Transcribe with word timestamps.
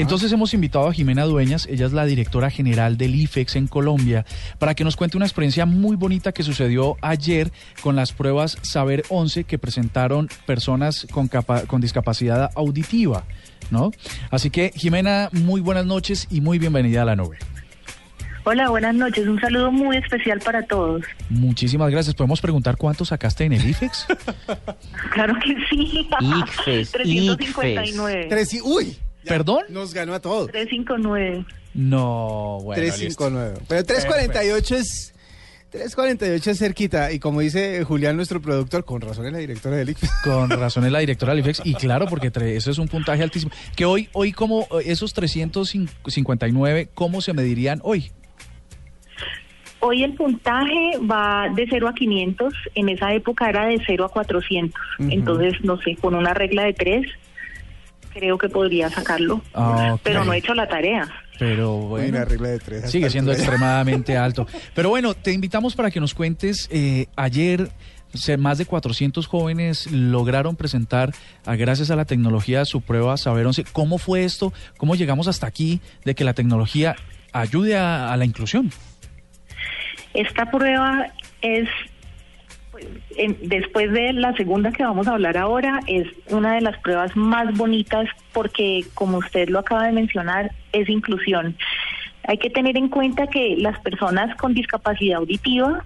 Entonces 0.00 0.32
hemos 0.32 0.54
invitado 0.54 0.88
a 0.88 0.94
Jimena 0.94 1.24
Dueñas, 1.24 1.66
ella 1.70 1.84
es 1.84 1.92
la 1.92 2.06
directora 2.06 2.48
general 2.48 2.96
del 2.96 3.14
IFEX 3.14 3.56
en 3.56 3.66
Colombia, 3.66 4.24
para 4.58 4.74
que 4.74 4.82
nos 4.82 4.96
cuente 4.96 5.18
una 5.18 5.26
experiencia 5.26 5.66
muy 5.66 5.94
bonita 5.94 6.32
que 6.32 6.42
sucedió 6.42 6.96
ayer 7.02 7.52
con 7.82 7.96
las 7.96 8.12
pruebas 8.12 8.56
Saber 8.62 9.02
11 9.10 9.44
que 9.44 9.58
presentaron 9.58 10.30
personas 10.46 11.06
con, 11.10 11.28
con 11.28 11.82
discapacidad 11.82 12.50
auditiva, 12.54 13.24
¿no? 13.70 13.90
Así 14.30 14.48
que 14.48 14.72
Jimena, 14.74 15.28
muy 15.32 15.60
buenas 15.60 15.84
noches 15.84 16.28
y 16.30 16.40
muy 16.40 16.58
bienvenida 16.58 17.02
a 17.02 17.04
la 17.04 17.14
nube. 17.16 17.36
Hola, 18.44 18.70
buenas 18.70 18.94
noches. 18.94 19.28
Un 19.28 19.38
saludo 19.38 19.70
muy 19.70 19.98
especial 19.98 20.40
para 20.40 20.62
todos. 20.62 21.04
Muchísimas 21.28 21.90
gracias. 21.90 22.14
¿Podemos 22.14 22.40
preguntar 22.40 22.78
cuánto 22.78 23.04
sacaste 23.04 23.44
en 23.44 23.52
el 23.52 23.68
IFEX? 23.68 24.06
claro 25.12 25.34
que 25.44 25.54
sí. 25.68 26.08
IFEX. 26.20 26.90
359. 26.92 28.26
Tres 28.30 28.62
uy. 28.64 28.96
¿Perdón? 29.24 29.64
Nos 29.68 29.94
ganó 29.94 30.14
a 30.14 30.20
todos. 30.20 30.50
359. 30.50 31.44
No, 31.74 32.58
bueno. 32.62 32.80
359. 32.80 33.58
Pero 33.68 33.84
348 33.84 34.76
es... 34.76 35.14
348 35.70 36.50
es 36.50 36.58
cerquita 36.58 37.12
y 37.12 37.20
como 37.20 37.40
dice 37.40 37.84
Julián, 37.84 38.16
nuestro 38.16 38.42
productor, 38.42 38.84
con 38.84 39.00
razón 39.00 39.26
es 39.26 39.32
la 39.32 39.38
directora 39.38 39.76
del 39.76 39.90
IFEX. 39.90 40.12
Con 40.24 40.50
razón 40.50 40.84
es 40.84 40.90
la 40.90 40.98
directora 40.98 41.32
del 41.32 41.44
IFEX 41.44 41.62
y 41.64 41.74
claro, 41.74 42.06
porque 42.08 42.32
eso 42.56 42.72
es 42.72 42.78
un 42.78 42.88
puntaje 42.88 43.22
altísimo. 43.22 43.52
Que 43.76 43.84
hoy, 43.84 44.08
hoy 44.12 44.32
como 44.32 44.66
esos 44.84 45.14
359, 45.14 46.88
¿cómo 46.92 47.20
se 47.20 47.32
medirían 47.34 47.78
hoy? 47.84 48.10
Hoy 49.78 50.02
el 50.02 50.14
puntaje 50.14 50.98
va 51.10 51.48
de 51.54 51.66
0 51.70 51.88
a 51.88 51.94
500, 51.94 52.52
en 52.74 52.88
esa 52.88 53.14
época 53.14 53.48
era 53.48 53.66
de 53.66 53.80
0 53.86 54.04
a 54.04 54.08
400, 54.10 54.74
entonces 55.08 55.54
no 55.62 55.80
sé, 55.80 55.96
con 55.96 56.14
una 56.14 56.34
regla 56.34 56.64
de 56.64 56.74
3 56.74 57.06
creo 58.12 58.38
que 58.38 58.48
podría 58.48 58.90
sacarlo, 58.90 59.42
ah, 59.54 59.96
pero 60.02 60.24
no 60.24 60.32
he 60.32 60.38
hecho 60.38 60.54
la 60.54 60.68
tarea. 60.68 61.08
Pero 61.38 61.76
bueno, 61.78 62.24
regla 62.24 62.48
de 62.48 62.58
tres 62.58 62.90
sigue 62.90 63.08
siendo 63.08 63.32
extremadamente 63.32 64.16
alto. 64.18 64.46
Pero 64.74 64.90
bueno, 64.90 65.14
te 65.14 65.32
invitamos 65.32 65.74
para 65.74 65.90
que 65.90 66.00
nos 66.00 66.14
cuentes, 66.14 66.68
eh, 66.70 67.06
ayer 67.16 67.70
más 68.38 68.58
de 68.58 68.66
400 68.66 69.26
jóvenes 69.26 69.90
lograron 69.90 70.56
presentar, 70.56 71.12
gracias 71.46 71.90
a 71.90 71.96
la 71.96 72.04
tecnología, 72.04 72.64
su 72.64 72.80
prueba 72.80 73.16
Saber 73.16 73.46
11. 73.46 73.64
¿Cómo 73.72 73.98
fue 73.98 74.24
esto? 74.24 74.52
¿Cómo 74.76 74.96
llegamos 74.96 75.28
hasta 75.28 75.46
aquí 75.46 75.80
de 76.04 76.14
que 76.16 76.24
la 76.24 76.34
tecnología 76.34 76.96
ayude 77.32 77.76
a 77.76 78.16
la 78.16 78.24
inclusión? 78.24 78.72
Esta 80.14 80.50
prueba 80.50 81.06
es, 81.42 81.68
después 83.42 83.92
de 83.92 84.12
la 84.12 84.34
segunda 84.34 84.72
que 84.72 84.82
vamos 84.82 85.06
a 85.08 85.12
hablar 85.12 85.36
ahora, 85.36 85.80
es 85.86 86.06
una 86.28 86.54
de 86.54 86.60
las 86.60 86.78
pruebas 86.78 87.16
más 87.16 87.56
bonitas 87.56 88.08
porque, 88.32 88.84
como 88.94 89.18
usted 89.18 89.48
lo 89.48 89.58
acaba 89.58 89.86
de 89.86 89.92
mencionar, 89.92 90.52
es 90.72 90.88
inclusión. 90.88 91.56
Hay 92.28 92.38
que 92.38 92.50
tener 92.50 92.76
en 92.76 92.88
cuenta 92.88 93.26
que 93.26 93.56
las 93.56 93.78
personas 93.80 94.36
con 94.36 94.54
discapacidad 94.54 95.18
auditiva, 95.18 95.84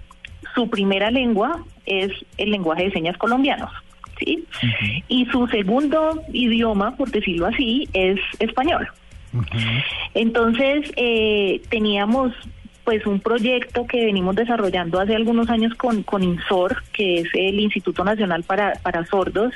su 0.53 0.69
primera 0.69 1.11
lengua 1.11 1.63
es 1.85 2.11
el 2.37 2.51
lenguaje 2.51 2.85
de 2.85 2.91
señas 2.91 3.17
colombianos. 3.17 3.71
¿sí? 4.19 4.45
Y 5.07 5.25
su 5.27 5.47
segundo 5.47 6.21
idioma, 6.31 6.95
por 6.95 7.11
decirlo 7.11 7.47
así, 7.47 7.87
es 7.93 8.19
español. 8.39 8.87
Entonces, 10.13 10.91
eh, 10.95 11.61
teníamos 11.69 12.33
pues 12.85 13.05
un 13.07 13.19
proyecto 13.19 13.87
que 13.87 14.05
venimos 14.05 14.35
desarrollando 14.35 14.99
hace 14.99 15.15
algunos 15.15 15.49
años 15.49 15.73
con, 15.73 16.03
con 16.03 16.23
INSOR, 16.23 16.83
que 16.93 17.21
es 17.21 17.27
el 17.33 17.59
Instituto 17.59 18.03
Nacional 18.03 18.43
para, 18.43 18.73
para 18.83 19.03
Sordos, 19.05 19.53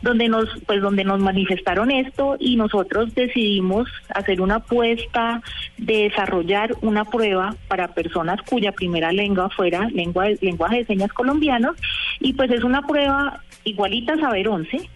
donde 0.00 0.28
nos, 0.28 0.48
pues 0.64 0.80
donde 0.80 1.02
nos 1.02 1.18
manifestaron 1.18 1.90
esto 1.90 2.36
y 2.38 2.56
nosotros 2.56 3.14
decidimos 3.14 3.88
hacer 4.14 4.40
una 4.40 4.56
apuesta 4.56 5.42
de 5.76 6.04
desarrollar 6.04 6.74
una 6.80 7.04
prueba 7.04 7.56
para 7.66 7.88
personas 7.88 8.40
cuya 8.42 8.70
primera 8.70 9.10
lengua 9.10 9.50
fuera 9.50 9.88
lengua, 9.90 10.28
lenguaje 10.40 10.78
de 10.78 10.86
señas 10.86 11.12
colombiano, 11.12 11.74
y 12.20 12.32
pues 12.34 12.50
es 12.52 12.62
una 12.62 12.86
prueba 12.86 13.42
igualita 13.64 14.14
a 14.14 14.20
Saber 14.20 14.48
11, 14.48 14.88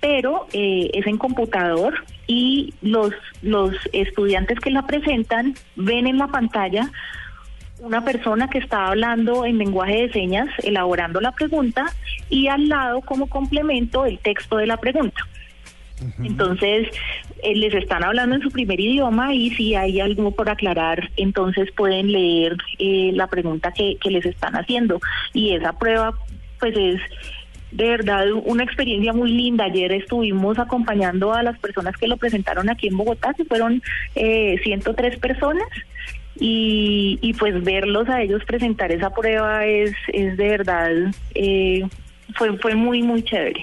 pero 0.00 0.46
eh, 0.52 0.90
es 0.92 1.06
en 1.06 1.16
computador 1.16 2.04
y 2.26 2.74
los, 2.82 3.12
los 3.40 3.74
estudiantes 3.92 4.60
que 4.60 4.70
la 4.70 4.86
presentan 4.86 5.54
ven 5.76 6.06
en 6.06 6.18
la 6.18 6.28
pantalla 6.28 6.90
una 7.80 8.04
persona 8.04 8.48
que 8.48 8.58
está 8.58 8.88
hablando 8.88 9.44
en 9.44 9.58
lenguaje 9.58 10.02
de 10.02 10.12
señas, 10.12 10.48
elaborando 10.62 11.20
la 11.20 11.32
pregunta, 11.32 11.86
y 12.30 12.48
al 12.48 12.68
lado 12.68 13.00
como 13.02 13.28
complemento 13.28 14.06
el 14.06 14.18
texto 14.18 14.56
de 14.56 14.66
la 14.66 14.76
pregunta. 14.76 15.26
Entonces, 16.22 16.88
eh, 17.42 17.54
les 17.54 17.72
están 17.72 18.04
hablando 18.04 18.36
en 18.36 18.42
su 18.42 18.50
primer 18.50 18.78
idioma 18.80 19.32
y 19.32 19.50
si 19.50 19.74
hay 19.74 20.00
algo 20.00 20.32
por 20.32 20.50
aclarar, 20.50 21.10
entonces 21.16 21.70
pueden 21.72 22.12
leer 22.12 22.56
eh, 22.78 23.10
la 23.14 23.26
pregunta 23.28 23.72
que, 23.72 23.96
que 24.00 24.10
les 24.10 24.26
están 24.26 24.54
haciendo. 24.54 25.00
Y 25.32 25.54
esa 25.54 25.72
prueba, 25.78 26.14
pues 26.58 26.76
es 26.76 27.00
de 27.74 27.88
verdad 27.88 28.26
una 28.44 28.64
experiencia 28.64 29.12
muy 29.12 29.32
linda. 29.32 29.64
Ayer 29.64 29.92
estuvimos 29.92 30.58
acompañando 30.58 31.32
a 31.32 31.42
las 31.42 31.58
personas 31.58 31.96
que 31.96 32.08
lo 32.08 32.16
presentaron 32.16 32.70
aquí 32.70 32.88
en 32.88 32.96
Bogotá, 32.96 33.34
que 33.34 33.44
fueron 33.44 33.82
eh, 34.14 34.58
103 34.62 35.18
personas. 35.18 35.68
Y, 36.38 37.18
y, 37.22 37.32
pues 37.34 37.62
verlos 37.62 38.08
a 38.08 38.22
ellos 38.22 38.42
presentar 38.44 38.90
esa 38.90 39.10
prueba 39.10 39.64
es, 39.66 39.92
es 40.12 40.36
de 40.36 40.48
verdad, 40.48 40.90
eh, 41.34 41.86
fue, 42.36 42.58
fue 42.58 42.74
muy, 42.74 43.02
muy 43.02 43.22
chévere. 43.22 43.62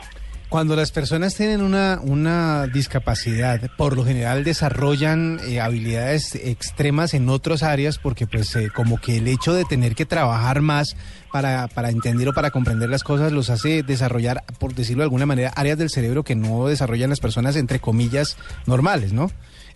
Cuando 0.52 0.76
las 0.76 0.92
personas 0.92 1.34
tienen 1.34 1.62
una, 1.62 2.02
una 2.04 2.68
discapacidad, 2.68 3.72
por 3.78 3.96
lo 3.96 4.04
general 4.04 4.44
desarrollan 4.44 5.40
eh, 5.48 5.62
habilidades 5.62 6.36
extremas 6.36 7.14
en 7.14 7.30
otras 7.30 7.64
áreas 7.64 7.98
porque 7.98 8.28
pues 8.28 8.54
eh, 8.58 8.70
como 8.70 9.00
que 9.00 9.16
el 9.16 9.30
hecho 9.30 9.54
de 9.54 9.64
tener 9.64 9.96
que 9.96 10.06
trabajar 10.06 10.60
más 10.60 10.98
para, 11.32 11.70
para 11.70 11.90
entender 11.90 12.28
o 12.28 12.34
para 12.34 12.52
comprender 12.52 12.90
las 12.90 13.04
cosas 13.04 13.32
los 13.32 13.50
hace 13.50 13.82
desarrollar, 13.82 14.44
por 14.60 14.76
decirlo 14.76 15.04
de 15.04 15.06
alguna 15.06 15.26
manera, 15.26 15.54
áreas 15.56 15.78
del 15.78 15.90
cerebro 15.90 16.24
que 16.24 16.36
no 16.36 16.68
desarrollan 16.68 17.12
las 17.12 17.22
personas 17.22 17.56
entre 17.56 17.80
comillas 17.80 18.36
normales, 18.66 19.14
¿no? 19.14 19.32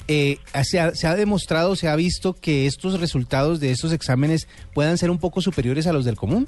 Eh, 0.08 0.38
se, 0.64 0.80
ha, 0.80 0.94
se, 0.94 1.08
ha, 1.08 1.16
demostrado, 1.16 1.76
se 1.76 1.88
ha 1.88 1.96
visto 1.96 2.34
que 2.34 2.68
estos 2.68 3.00
resultados 3.00 3.60
de 3.60 3.72
estos 3.72 3.92
exámenes 3.92 4.48
puedan 4.74 4.98
ser 4.98 5.10
un 5.10 5.20
poco 5.20 5.42
superiores 5.42 5.88
a 5.88 5.94
los 5.94 6.06
del 6.06 6.16
común. 6.16 6.48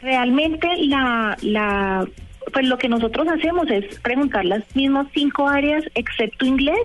Realmente 0.00 0.68
la, 0.86 1.36
la, 1.42 2.06
pues 2.52 2.66
lo 2.66 2.78
que 2.78 2.88
nosotros 2.88 3.26
hacemos 3.28 3.68
es 3.70 3.98
preguntar 4.00 4.44
las 4.44 4.62
mismas 4.76 5.08
cinco 5.12 5.48
áreas 5.48 5.82
excepto 5.94 6.46
inglés, 6.46 6.78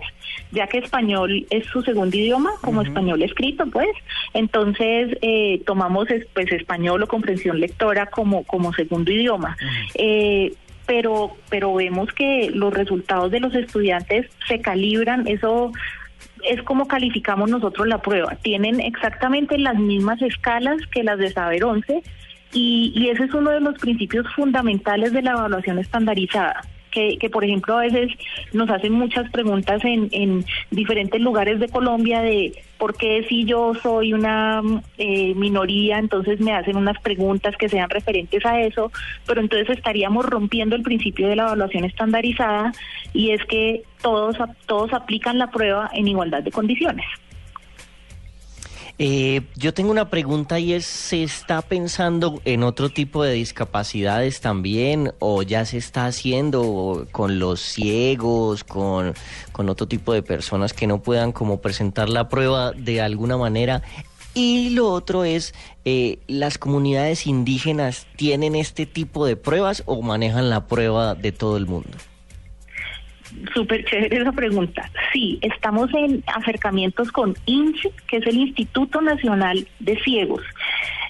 ya 0.51 0.67
que 0.67 0.79
español 0.79 1.45
es 1.49 1.65
su 1.67 1.81
segundo 1.83 2.17
idioma, 2.17 2.51
como 2.61 2.81
español 2.81 3.21
escrito, 3.21 3.65
pues. 3.67 3.89
Entonces 4.33 5.17
eh, 5.21 5.61
tomamos 5.65 6.07
pues 6.33 6.51
español 6.51 7.03
o 7.03 7.07
comprensión 7.07 7.59
lectora 7.59 8.07
como 8.07 8.43
como 8.43 8.73
segundo 8.73 9.11
idioma. 9.11 9.55
eh, 9.95 10.53
pero 10.85 11.35
pero 11.49 11.73
vemos 11.73 12.11
que 12.13 12.49
los 12.53 12.73
resultados 12.73 13.31
de 13.31 13.39
los 13.39 13.53
estudiantes 13.55 14.27
se 14.47 14.61
calibran, 14.61 15.27
eso 15.27 15.71
es 16.43 16.61
como 16.63 16.87
calificamos 16.87 17.49
nosotros 17.49 17.87
la 17.87 18.01
prueba. 18.01 18.35
Tienen 18.41 18.79
exactamente 18.79 19.57
las 19.57 19.77
mismas 19.77 20.21
escalas 20.21 20.77
que 20.91 21.03
las 21.03 21.17
de 21.19 21.29
Saber 21.31 21.63
11 21.63 22.03
y, 22.53 23.09
ese 23.09 23.25
es 23.25 23.33
uno 23.33 23.51
de 23.51 23.61
los 23.61 23.77
principios 23.79 24.25
fundamentales 24.35 25.13
de 25.13 25.21
la 25.21 25.31
evaluación 25.31 25.79
estandarizada. 25.79 26.61
Que, 26.91 27.17
que, 27.17 27.29
por 27.29 27.45
ejemplo 27.45 27.77
a 27.77 27.83
veces 27.83 28.11
nos 28.51 28.69
hacen 28.69 28.91
muchas 28.91 29.29
preguntas 29.31 29.81
en, 29.85 30.09
en 30.11 30.45
diferentes 30.71 31.21
lugares 31.21 31.59
de 31.61 31.69
Colombia 31.69 32.21
de 32.21 32.51
por 32.77 32.97
qué 32.97 33.23
si 33.29 33.45
yo 33.45 33.73
soy 33.75 34.11
una 34.11 34.61
eh, 34.97 35.33
minoría, 35.35 35.99
entonces 35.99 36.41
me 36.41 36.53
hacen 36.53 36.75
unas 36.75 36.99
preguntas 36.99 37.55
que 37.55 37.69
sean 37.69 37.89
referentes 37.89 38.45
a 38.45 38.59
eso, 38.59 38.91
pero 39.27 39.39
entonces 39.39 39.69
estaríamos 39.77 40.25
rompiendo 40.25 40.75
el 40.75 40.81
principio 40.81 41.27
de 41.27 41.35
la 41.35 41.43
evaluación 41.43 41.85
estandarizada 41.85 42.73
y 43.13 43.31
es 43.31 43.45
que 43.45 43.83
todos, 44.01 44.35
todos 44.65 44.93
aplican 44.93 45.37
la 45.37 45.51
prueba 45.51 45.89
en 45.93 46.07
igualdad 46.07 46.43
de 46.43 46.51
condiciones. 46.51 47.05
Eh, 49.03 49.41
yo 49.55 49.73
tengo 49.73 49.89
una 49.89 50.11
pregunta 50.11 50.59
y 50.59 50.73
es, 50.73 50.85
¿se 50.85 51.23
está 51.23 51.63
pensando 51.63 52.39
en 52.45 52.61
otro 52.61 52.89
tipo 52.89 53.23
de 53.23 53.33
discapacidades 53.33 54.41
también 54.41 55.11
o 55.17 55.41
ya 55.41 55.65
se 55.65 55.79
está 55.79 56.05
haciendo 56.05 57.07
con 57.11 57.39
los 57.39 57.61
ciegos, 57.61 58.63
con, 58.63 59.15
con 59.53 59.69
otro 59.69 59.87
tipo 59.87 60.13
de 60.13 60.21
personas 60.21 60.73
que 60.73 60.85
no 60.85 61.01
puedan 61.01 61.31
como 61.31 61.61
presentar 61.61 62.09
la 62.09 62.29
prueba 62.29 62.73
de 62.73 63.01
alguna 63.01 63.37
manera? 63.37 63.81
Y 64.35 64.69
lo 64.69 64.91
otro 64.91 65.23
es, 65.23 65.55
eh, 65.83 66.19
¿las 66.27 66.59
comunidades 66.59 67.25
indígenas 67.25 68.05
tienen 68.17 68.53
este 68.53 68.85
tipo 68.85 69.25
de 69.25 69.35
pruebas 69.35 69.81
o 69.87 70.03
manejan 70.03 70.51
la 70.51 70.67
prueba 70.67 71.15
de 71.15 71.31
todo 71.31 71.57
el 71.57 71.65
mundo? 71.65 71.97
Súper 73.53 73.85
chévere 73.85 74.17
esa 74.21 74.31
pregunta. 74.31 74.89
Sí, 75.11 75.39
estamos 75.41 75.93
en 75.93 76.23
acercamientos 76.27 77.11
con 77.11 77.35
INCE, 77.45 77.91
que 78.07 78.17
es 78.17 78.27
el 78.27 78.37
Instituto 78.37 79.01
Nacional 79.01 79.67
de 79.79 79.99
Ciegos. 80.01 80.43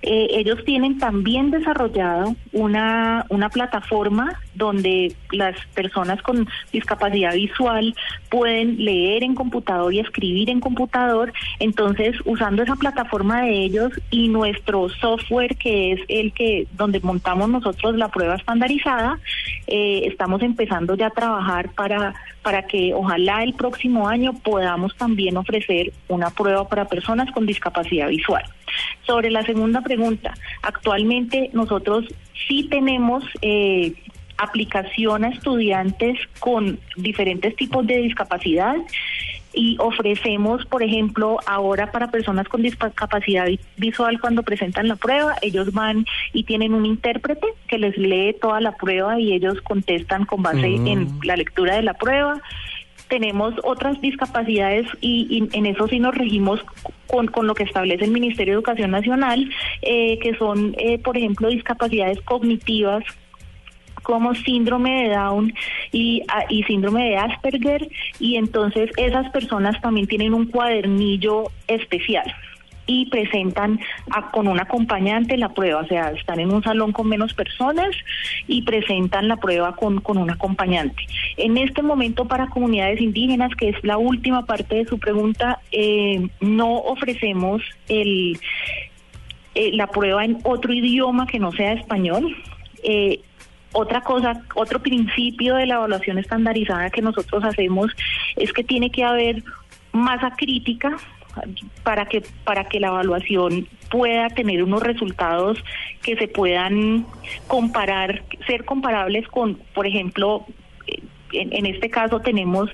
Eh, 0.02 0.28
ellos 0.32 0.64
tienen 0.66 0.98
también 0.98 1.52
desarrollado 1.52 2.36
una, 2.54 3.26
una 3.30 3.50
plataforma 3.50 4.40
donde 4.56 5.16
las 5.32 5.56
personas 5.74 6.22
con 6.22 6.48
discapacidad 6.72 7.34
visual 7.34 7.96
pueden 8.30 8.84
leer 8.84 9.24
en 9.24 9.36
computador 9.36 9.94
y 9.94 10.00
escribir 10.00 10.50
en 10.50 10.60
computador. 10.60 11.34
Entonces, 11.60 12.16
usando 12.26 12.64
esa 12.64 12.76
plataforma 12.76 13.42
de 13.44 13.64
ellos 13.64 13.92
y 14.10 14.28
nuestro 14.28 14.90
software, 14.90 15.56
que 15.58 15.94
es 15.94 16.02
el 16.08 16.34
que 16.34 16.68
donde 16.74 17.00
montamos 17.00 17.50
nosotros 17.50 17.96
la 17.96 18.10
prueba 18.10 18.36
estandarizada, 18.36 19.20
eh, 19.68 20.04
estamos 20.06 20.42
empezando 20.42 20.96
ya 20.96 21.08
a 21.08 21.12
trabajar 21.12 21.74
para, 21.74 22.14
para 22.42 22.64
que 22.64 22.94
ojalá 22.94 23.44
el 23.44 23.54
próximo 23.54 24.08
año 24.08 24.34
podamos 24.34 24.96
también 24.96 25.38
ofrecer 25.38 25.94
una 26.08 26.30
prueba 26.30 26.68
para 26.68 26.86
personas 26.86 27.32
con 27.32 27.46
discapacidad 27.46 28.10
visual. 28.10 28.44
Sobre 29.06 29.30
la 29.30 29.44
segunda 29.44 29.82
pregunta, 29.82 30.34
actualmente 30.62 31.50
nosotros 31.54 32.06
sí 32.48 32.68
tenemos 32.70 33.24
eh, 33.42 33.94
aplicación 34.38 35.24
a 35.24 35.30
estudiantes 35.30 36.18
con 36.40 36.80
diferentes 36.96 37.56
tipos 37.56 37.86
de 37.86 37.98
discapacidad 37.98 38.76
y 39.54 39.76
ofrecemos, 39.80 40.66
por 40.66 40.82
ejemplo, 40.82 41.40
ahora 41.46 41.92
para 41.92 42.10
personas 42.10 42.48
con 42.48 42.62
discapacidad 42.62 43.48
visual 43.78 44.20
cuando 44.20 44.44
presentan 44.44 44.88
la 44.88 44.96
prueba, 44.96 45.36
ellos 45.42 45.74
van 45.74 46.06
y 46.34 46.44
tienen 46.44 46.74
un 46.74 46.86
intérprete 46.86 47.48
que 47.68 47.78
les 47.78 47.98
lee 47.98 48.36
toda 48.40 48.62
la 48.62 48.72
prueba 48.78 49.20
y 49.20 49.34
ellos 49.34 49.62
contestan 49.62 50.26
con 50.26 50.42
base 50.42 50.70
mm. 50.70 50.88
en 50.88 51.20
la 51.24 51.36
lectura 51.36 51.76
de 51.76 51.84
la 51.84 51.94
prueba. 51.94 52.42
Tenemos 53.12 53.54
otras 53.66 54.00
discapacidades 54.00 54.88
y, 55.02 55.50
en 55.52 55.66
eso 55.66 55.86
sí 55.90 56.00
nos 56.00 56.16
regimos 56.16 56.62
con, 57.08 57.28
con, 57.28 57.46
lo 57.46 57.54
que 57.54 57.64
establece 57.64 58.06
el 58.06 58.12
Ministerio 58.12 58.54
de 58.54 58.60
Educación 58.60 58.92
Nacional, 58.92 59.50
eh, 59.82 60.18
que 60.20 60.34
son, 60.36 60.74
eh, 60.78 60.98
por 60.98 61.18
ejemplo, 61.18 61.50
discapacidades 61.50 62.22
cognitivas 62.22 63.04
como 64.02 64.34
síndrome 64.34 65.04
de 65.04 65.10
Down 65.14 65.54
y, 65.92 66.24
y 66.48 66.64
síndrome 66.64 67.10
de 67.10 67.18
Asperger 67.18 67.90
y 68.18 68.38
entonces 68.38 68.90
esas 68.96 69.30
personas 69.32 69.80
también 69.82 70.08
tienen 70.08 70.34
un 70.34 70.46
cuadernillo 70.46 71.52
especial 71.68 72.34
y 72.88 73.06
presentan 73.08 73.80
con 74.32 74.48
un 74.48 74.60
acompañante 74.60 75.38
la 75.38 75.50
prueba, 75.50 75.82
o 75.82 75.88
sea, 75.88 76.12
están 76.12 76.40
en 76.40 76.52
un 76.52 76.64
salón 76.64 76.92
con 76.92 77.08
menos 77.08 77.34
personas 77.34 77.90
y 78.48 78.64
presentan 78.64 79.28
la 79.28 79.38
prueba 79.38 79.76
con, 79.76 80.02
con 80.02 80.18
un 80.18 80.30
acompañante. 80.30 81.06
En 81.38 81.58
este 81.58 81.82
momento 81.82 82.26
para 82.26 82.48
comunidades 82.48 83.00
indígenas, 83.02 83.52
que 83.56 83.70
es 83.70 83.84
la 83.84 83.98
última 83.98 84.46
parte 84.46 84.76
de 84.76 84.86
su 84.86 85.00
pregunta, 85.00 85.60
eh, 85.72 86.28
no 86.40 86.78
ofrecemos 86.78 87.62
el, 87.88 88.40
eh, 89.56 89.72
la 89.74 89.88
prueba 89.88 90.26
en 90.26 90.40
otro 90.44 90.74
idioma 90.74 91.28
que 91.28 91.40
no 91.40 91.52
sea 91.52 91.74
español. 91.74 92.36
Eh, 92.84 93.22
otra 93.74 94.02
cosa, 94.02 94.42
otro 94.56 94.82
principio 94.82 95.56
de 95.56 95.66
la 95.66 95.76
evaluación 95.76 96.18
estandarizada 96.18 96.90
que 96.90 97.02
nosotros 97.02 97.44
hacemos 97.46 97.92
es 98.36 98.52
que 98.52 98.64
tiene 98.64 98.90
que 98.90 99.04
haber 99.04 99.44
masa 99.94 100.32
crítica 100.32 100.98
para 101.84 102.06
que 102.06 102.24
para 102.44 102.66
que 102.66 102.80
la 102.80 102.88
evaluación 102.88 103.68
pueda 103.90 104.30
tener 104.30 104.64
unos 104.64 104.82
resultados 104.82 105.58
que 106.02 106.16
se 106.16 106.28
puedan 106.28 107.06
comparar, 107.48 108.24
ser 108.48 108.66
comparables 108.66 109.28
con, 109.28 109.56
por 109.74 109.86
ejemplo, 109.86 110.46
en, 111.34 111.66
este 111.66 111.90
caso 111.90 112.20
tenemos 112.20 112.70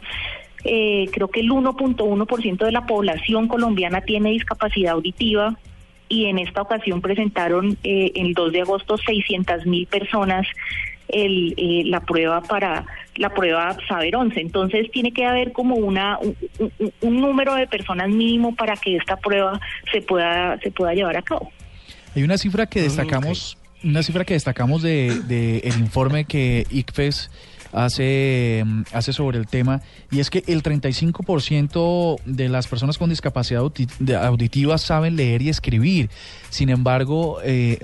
eh, 0.64 1.08
creo 1.12 1.28
que 1.28 1.42
el 1.42 1.50
1.1% 1.50 2.58
de 2.66 2.72
la 2.72 2.86
población 2.86 3.48
colombiana 3.48 4.02
tiene 4.02 4.32
discapacidad 4.32 4.94
auditiva 4.94 5.58
y 6.10 6.26
en 6.26 6.40
esta 6.40 6.62
ocasión 6.62 7.02
presentaron 7.02 7.78
eh, 7.84 8.12
el 8.16 8.34
2 8.34 8.52
de 8.52 8.62
agosto 8.62 8.98
600 8.98 9.66
mil 9.66 9.88
personas 9.88 10.48
el, 11.10 11.54
eh, 11.58 11.84
la 11.86 12.02
prueba 12.02 12.42
para 12.42 12.86
la 13.16 13.30
prueba 13.30 13.76
Saber 13.88 14.16
11. 14.16 14.40
Entonces 14.40 14.92
tiene 14.92 15.12
que 15.12 15.26
haber 15.26 15.52
como 15.52 15.76
una 15.76 16.20
un, 16.20 17.22
número 17.22 17.56
de 17.56 17.68
personas 17.68 18.10
mínimo 18.10 18.56
para 18.56 18.76
que 18.76 18.96
esta 18.96 19.18
prueba 19.18 19.60
se 19.92 20.02
pueda 20.02 20.60
se 20.60 20.72
pueda 20.72 20.94
llevar 20.94 21.18
a 21.18 21.22
cabo. 21.22 21.52
Hay 22.16 22.24
una 22.24 22.38
cifra 22.38 22.66
que 22.66 22.82
destacamos, 22.82 23.58
una 23.84 24.04
cifra 24.04 24.26
que 24.26 24.34
destacamos 24.34 24.82
de, 24.82 25.22
de 25.28 25.60
el 25.60 25.80
informe 25.80 26.26
que 26.26 26.66
ICFES 26.70 27.30
hace, 27.72 28.64
hace 28.92 29.14
sobre 29.14 29.38
el 29.38 29.48
tema, 29.48 29.82
y 30.12 30.20
es 30.20 30.30
que 30.30 30.44
el 30.48 30.64
35% 30.64 32.20
de 32.26 32.50
las 32.50 32.68
personas 32.68 32.98
con 32.98 33.10
discapacidad 33.10 33.62
auditiva 33.62 34.78
saben 34.78 35.16
leer 35.16 35.42
y 35.42 35.50
escribir. 35.50 36.10
Sin 36.50 36.70
embargo, 36.70 37.40
eh, 37.44 37.80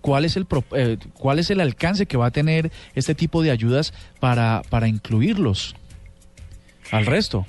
¿cuál, 0.00 0.24
es 0.24 0.36
el, 0.36 0.46
eh, 0.72 0.98
¿cuál 1.14 1.38
es 1.38 1.50
el 1.50 1.60
alcance 1.60 2.06
que 2.06 2.16
va 2.16 2.26
a 2.26 2.30
tener 2.30 2.70
este 2.94 3.14
tipo 3.14 3.42
de 3.42 3.50
ayudas 3.50 3.92
para, 4.20 4.62
para 4.70 4.88
incluirlos 4.88 5.74
al 6.90 7.06
resto? 7.06 7.46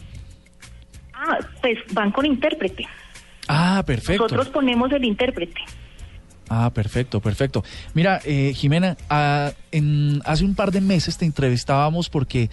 Ah, 1.13 1.39
pues 1.61 1.79
van 1.93 2.11
con 2.11 2.25
intérprete. 2.25 2.85
Ah, 3.47 3.83
perfecto. 3.85 4.23
Nosotros 4.23 4.49
ponemos 4.49 4.91
el 4.91 5.03
intérprete. 5.05 5.61
Ah, 6.49 6.71
perfecto, 6.73 7.19
perfecto. 7.21 7.63
Mira, 7.93 8.21
eh, 8.23 8.53
Jimena, 8.55 8.97
ah, 9.09 9.51
en, 9.71 10.21
hace 10.25 10.45
un 10.45 10.55
par 10.55 10.71
de 10.71 10.81
meses 10.81 11.17
te 11.17 11.25
entrevistábamos 11.25 12.09
porque 12.09 12.49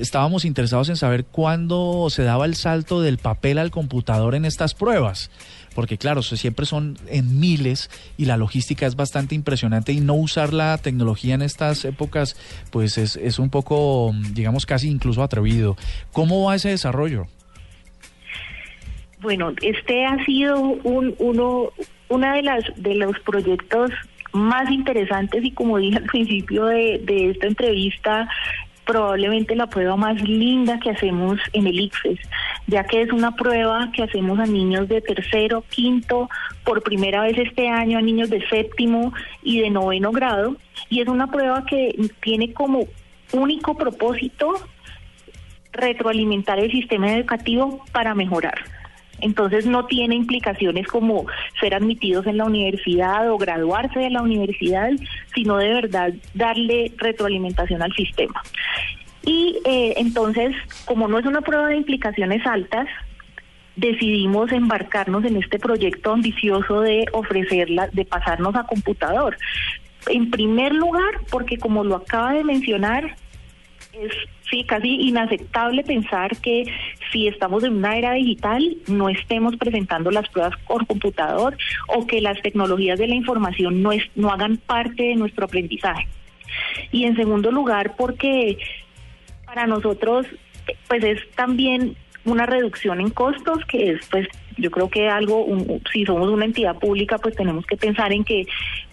estábamos 0.00 0.44
interesados 0.44 0.88
en 0.88 0.96
saber 0.96 1.24
cuándo 1.24 2.08
se 2.10 2.22
daba 2.22 2.46
el 2.46 2.54
salto 2.54 3.00
del 3.00 3.18
papel 3.18 3.58
al 3.58 3.70
computador 3.70 4.34
en 4.34 4.44
estas 4.44 4.74
pruebas. 4.74 5.30
Porque 5.74 5.98
claro, 5.98 6.22
siempre 6.22 6.66
son 6.66 6.96
en 7.08 7.40
miles 7.40 7.90
y 8.16 8.26
la 8.26 8.36
logística 8.36 8.86
es 8.86 8.96
bastante 8.96 9.34
impresionante 9.34 9.92
y 9.92 10.00
no 10.00 10.14
usar 10.14 10.52
la 10.52 10.78
tecnología 10.78 11.34
en 11.34 11.42
estas 11.42 11.84
épocas 11.84 12.36
pues 12.70 12.98
es, 12.98 13.16
es 13.16 13.38
un 13.38 13.50
poco, 13.50 14.12
digamos, 14.32 14.66
casi 14.66 14.88
incluso 14.88 15.22
atrevido. 15.22 15.76
¿Cómo 16.12 16.44
va 16.44 16.54
ese 16.54 16.70
desarrollo? 16.70 17.26
Bueno, 19.20 19.52
este 19.62 20.04
ha 20.04 20.22
sido 20.24 20.60
un, 20.60 21.14
uno, 21.18 21.70
una 22.08 22.34
de 22.34 22.42
las 22.42 22.64
de 22.76 22.94
los 22.94 23.18
proyectos 23.20 23.90
más 24.32 24.70
interesantes 24.70 25.44
y 25.44 25.52
como 25.52 25.78
dije 25.78 25.96
al 25.96 26.04
principio 26.04 26.66
de, 26.66 27.00
de 27.04 27.30
esta 27.30 27.46
entrevista, 27.46 28.28
probablemente 28.84 29.56
la 29.56 29.66
prueba 29.66 29.96
más 29.96 30.20
linda 30.22 30.78
que 30.78 30.90
hacemos 30.90 31.38
en 31.52 31.66
el 31.66 31.80
ICFES, 31.80 32.18
ya 32.66 32.84
que 32.84 33.02
es 33.02 33.12
una 33.12 33.34
prueba 33.36 33.90
que 33.92 34.02
hacemos 34.02 34.38
a 34.38 34.46
niños 34.46 34.88
de 34.88 35.00
tercero, 35.00 35.64
quinto, 35.68 36.30
por 36.64 36.82
primera 36.82 37.22
vez 37.22 37.36
este 37.38 37.68
año 37.68 37.98
a 37.98 38.02
niños 38.02 38.30
de 38.30 38.46
séptimo 38.48 39.12
y 39.42 39.60
de 39.60 39.70
noveno 39.70 40.12
grado, 40.12 40.56
y 40.88 41.00
es 41.00 41.08
una 41.08 41.30
prueba 41.30 41.64
que 41.66 41.94
tiene 42.20 42.52
como 42.52 42.86
único 43.32 43.76
propósito 43.76 44.54
retroalimentar 45.72 46.58
el 46.58 46.70
sistema 46.70 47.12
educativo 47.12 47.84
para 47.92 48.14
mejorar. 48.14 48.54
Entonces 49.20 49.66
no 49.66 49.86
tiene 49.86 50.16
implicaciones 50.16 50.86
como 50.86 51.26
ser 51.60 51.74
admitidos 51.74 52.26
en 52.26 52.36
la 52.36 52.44
universidad 52.44 53.30
o 53.30 53.38
graduarse 53.38 53.98
de 53.98 54.10
la 54.10 54.22
universidad, 54.22 54.90
sino 55.34 55.56
de 55.56 55.72
verdad 55.72 56.12
darle 56.34 56.92
retroalimentación 56.98 57.82
al 57.82 57.92
sistema. 57.94 58.42
Y 59.26 59.60
eh, 59.64 59.94
entonces, 59.96 60.54
como 60.84 61.08
no 61.08 61.18
es 61.18 61.26
una 61.26 61.40
prueba 61.40 61.68
de 61.68 61.76
implicaciones 61.76 62.46
altas, 62.46 62.86
decidimos 63.76 64.52
embarcarnos 64.52 65.24
en 65.24 65.36
este 65.36 65.58
proyecto 65.58 66.12
ambicioso 66.12 66.80
de 66.80 67.06
ofrecerla, 67.12 67.88
de 67.92 68.04
pasarnos 68.04 68.54
a 68.54 68.64
computador. 68.64 69.36
En 70.06 70.30
primer 70.30 70.74
lugar, 70.74 71.20
porque 71.30 71.58
como 71.58 71.82
lo 71.82 71.96
acaba 71.96 72.32
de 72.34 72.44
mencionar, 72.44 73.16
es 73.92 74.12
sí, 74.50 74.64
casi 74.64 74.88
inaceptable 74.88 75.82
pensar 75.82 76.36
que 76.38 76.64
si 77.12 77.28
estamos 77.28 77.64
en 77.64 77.76
una 77.76 77.96
era 77.96 78.12
digital 78.12 78.76
no 78.88 79.08
estemos 79.08 79.56
presentando 79.56 80.10
las 80.10 80.28
pruebas 80.28 80.54
por 80.66 80.86
computador 80.86 81.56
o 81.88 82.06
que 82.06 82.20
las 82.20 82.40
tecnologías 82.42 82.98
de 82.98 83.08
la 83.08 83.14
información 83.14 83.82
no, 83.82 83.92
es, 83.92 84.02
no 84.14 84.30
hagan 84.30 84.56
parte 84.58 85.04
de 85.04 85.16
nuestro 85.16 85.46
aprendizaje. 85.46 86.06
Y 86.92 87.04
en 87.04 87.16
segundo 87.16 87.50
lugar, 87.50 87.94
porque 87.96 88.58
para 89.54 89.66
nosotros 89.66 90.26
pues 90.88 91.04
es 91.04 91.20
también 91.36 91.96
una 92.24 92.46
reducción 92.46 93.00
en 93.00 93.10
costos 93.10 93.64
que 93.66 93.92
es 93.92 94.06
pues 94.10 94.26
yo 94.56 94.70
creo 94.70 94.88
que 94.88 95.08
algo 95.08 95.46
si 95.92 96.04
somos 96.04 96.28
una 96.28 96.44
entidad 96.44 96.76
pública 96.76 97.18
pues 97.18 97.36
tenemos 97.36 97.66
que 97.66 97.76
pensar 97.76 98.12
en 98.12 98.24
que 98.24 98.46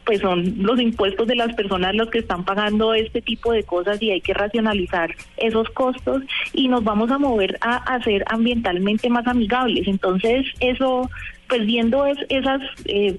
pues 0.05 0.19
son 0.19 0.55
los 0.57 0.79
impuestos 0.79 1.27
de 1.27 1.35
las 1.35 1.53
personas 1.53 1.95
los 1.95 2.09
que 2.09 2.19
están 2.19 2.43
pagando 2.43 2.93
este 2.93 3.21
tipo 3.21 3.51
de 3.53 3.63
cosas 3.63 4.01
y 4.01 4.11
hay 4.11 4.21
que 4.21 4.33
racionalizar 4.33 5.15
esos 5.37 5.69
costos 5.69 6.23
y 6.53 6.67
nos 6.67 6.83
vamos 6.83 7.11
a 7.11 7.17
mover 7.17 7.57
a, 7.61 7.77
hacer 7.95 8.23
ambientalmente 8.27 9.09
más 9.09 9.27
amigables. 9.27 9.87
Entonces 9.87 10.45
eso 10.59 11.09
pues 11.47 11.65
viendo 11.65 12.05
es, 12.05 12.17
esas 12.29 12.61
eh, 12.85 13.17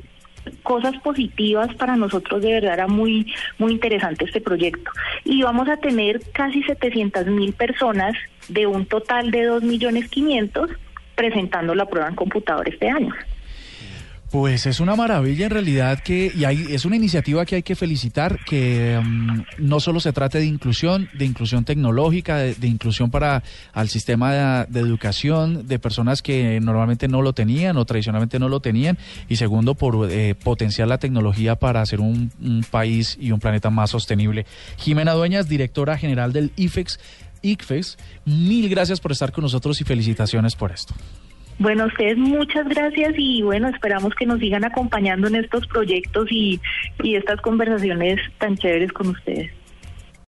cosas 0.63 0.97
positivas 0.99 1.75
para 1.77 1.97
nosotros 1.97 2.43
de 2.43 2.53
verdad 2.53 2.75
era 2.75 2.87
muy 2.89 3.33
muy 3.59 3.73
interesante 3.73 4.25
este 4.25 4.41
proyecto 4.41 4.91
y 5.25 5.43
vamos 5.43 5.69
a 5.69 5.77
tener 5.77 6.21
casi 6.33 6.63
700 6.63 7.27
mil 7.27 7.53
personas 7.53 8.15
de 8.49 8.67
un 8.67 8.87
total 8.87 9.31
de 9.31 9.45
2 9.45 9.63
millones 9.63 10.09
500 10.09 10.71
presentando 11.15 11.75
la 11.75 11.87
prueba 11.87 12.09
en 12.09 12.15
computador 12.15 12.69
este 12.69 12.89
año. 12.89 13.15
Pues 14.33 14.65
es 14.65 14.81
una 14.81 14.97
maravilla 14.97 15.45
en 15.45 15.51
realidad 15.51 15.99
que 16.03 16.33
y 16.35 16.47
hay, 16.47 16.65
es 16.71 16.87
una 16.87 16.97
iniciativa 16.97 17.45
que 17.45 17.57
hay 17.57 17.63
que 17.63 17.77
felicitar 17.77 18.39
que 18.47 18.99
um, 18.99 19.45
no 19.59 19.79
solo 19.79 20.01
se 20.01 20.11
trate 20.15 20.39
de 20.39 20.47
inclusión, 20.47 21.11
de 21.13 21.27
inclusión 21.27 21.67
tecnológica, 21.67 22.39
de, 22.39 22.67
inclusión 22.67 23.11
para 23.11 23.43
al 23.75 23.91
sistema 23.91 24.65
de, 24.65 24.81
educación 24.81 25.69
de 25.69 25.79
personas 25.79 26.23
que 26.23 26.59
normalmente 26.63 27.09
no 27.09 27.21
lo 27.21 27.35
tenían 27.35 27.77
o 27.77 27.85
tradicionalmente 27.85 28.39
no 28.39 28.49
lo 28.49 28.61
tenían 28.61 28.97
y 29.29 29.37
segundo 29.37 29.75
por 29.75 30.11
eh, 30.11 30.35
potenciar 30.35 30.89
la 30.89 30.97
tecnología 30.97 31.57
para 31.57 31.83
hacer 31.83 32.01
un, 32.01 32.33
un 32.41 32.65
país 32.71 33.19
y 33.21 33.33
un 33.33 33.39
planeta 33.39 33.69
más 33.69 33.91
sostenible. 33.91 34.47
Jimena 34.79 35.13
Dueñas, 35.13 35.47
directora 35.47 35.99
general 35.99 36.33
del 36.33 36.53
IFEX, 36.57 36.99
ICFEX, 37.43 37.99
mil 38.25 38.71
gracias 38.71 38.99
por 38.99 39.13
estar 39.13 39.31
con 39.31 39.43
nosotros 39.43 39.79
y 39.83 39.85
felicitaciones 39.85 40.57
por 40.57 40.73
esto. 40.73 40.95
Bueno, 41.63 41.87
ustedes 41.87 42.19
muchas 42.19 42.69
gracias 42.69 43.15
y 43.17 43.41
bueno, 43.43 43.69
esperamos 43.69 44.13
que 44.17 44.27
nos 44.27 44.41
sigan 44.41 44.65
acompañando 44.65 45.29
en 45.29 45.37
estos 45.37 45.65
proyectos 45.69 46.27
y, 46.29 46.61
y 47.05 47.15
estas 47.15 47.41
conversaciones 47.41 48.19
tan 48.39 48.57
chéveres 48.57 48.93
con 48.93 49.11
ustedes. 49.11 49.53